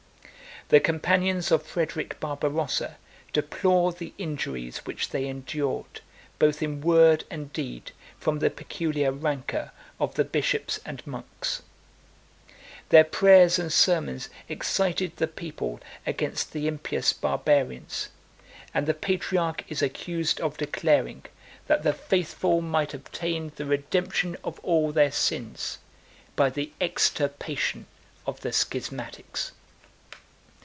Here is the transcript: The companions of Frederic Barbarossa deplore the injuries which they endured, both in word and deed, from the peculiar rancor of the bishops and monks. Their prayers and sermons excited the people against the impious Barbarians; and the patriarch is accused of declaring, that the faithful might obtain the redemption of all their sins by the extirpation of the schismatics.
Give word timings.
The 0.69 0.79
companions 0.79 1.51
of 1.51 1.63
Frederic 1.63 2.17
Barbarossa 2.21 2.95
deplore 3.33 3.91
the 3.91 4.13
injuries 4.17 4.85
which 4.85 5.09
they 5.09 5.27
endured, 5.27 5.99
both 6.39 6.63
in 6.63 6.79
word 6.79 7.25
and 7.29 7.51
deed, 7.51 7.91
from 8.17 8.39
the 8.39 8.49
peculiar 8.49 9.11
rancor 9.11 9.71
of 9.99 10.15
the 10.15 10.23
bishops 10.23 10.79
and 10.85 11.05
monks. 11.05 11.61
Their 12.87 13.03
prayers 13.03 13.59
and 13.59 13.73
sermons 13.73 14.29
excited 14.47 15.17
the 15.17 15.27
people 15.27 15.81
against 16.07 16.53
the 16.53 16.69
impious 16.69 17.11
Barbarians; 17.11 18.07
and 18.73 18.85
the 18.87 18.93
patriarch 18.93 19.65
is 19.67 19.81
accused 19.81 20.39
of 20.39 20.55
declaring, 20.55 21.25
that 21.67 21.83
the 21.83 21.91
faithful 21.91 22.61
might 22.61 22.93
obtain 22.93 23.51
the 23.57 23.65
redemption 23.65 24.37
of 24.41 24.57
all 24.59 24.93
their 24.93 25.11
sins 25.11 25.79
by 26.37 26.49
the 26.49 26.71
extirpation 26.79 27.87
of 28.25 28.39
the 28.39 28.53
schismatics. 28.53 29.51